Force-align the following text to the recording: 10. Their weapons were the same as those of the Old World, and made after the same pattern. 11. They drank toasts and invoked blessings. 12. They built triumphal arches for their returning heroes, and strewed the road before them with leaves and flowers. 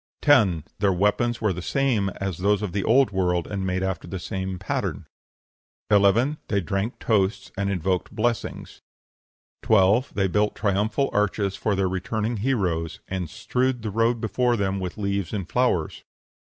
10. 0.23 0.63
Their 0.79 0.91
weapons 0.91 1.41
were 1.41 1.53
the 1.53 1.61
same 1.61 2.09
as 2.19 2.39
those 2.39 2.63
of 2.63 2.71
the 2.71 2.83
Old 2.83 3.11
World, 3.11 3.45
and 3.45 3.67
made 3.67 3.83
after 3.83 4.07
the 4.07 4.17
same 4.17 4.57
pattern. 4.57 5.05
11. 5.91 6.37
They 6.47 6.59
drank 6.59 6.97
toasts 6.97 7.51
and 7.55 7.69
invoked 7.69 8.09
blessings. 8.09 8.81
12. 9.61 10.11
They 10.15 10.27
built 10.27 10.55
triumphal 10.55 11.11
arches 11.13 11.55
for 11.55 11.75
their 11.75 11.87
returning 11.87 12.37
heroes, 12.37 12.99
and 13.07 13.29
strewed 13.29 13.83
the 13.83 13.91
road 13.91 14.19
before 14.19 14.57
them 14.57 14.79
with 14.79 14.97
leaves 14.97 15.33
and 15.33 15.47
flowers. 15.47 16.03